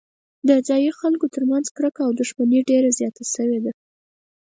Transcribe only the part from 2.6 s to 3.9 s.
ډېره زیاته شوې ده.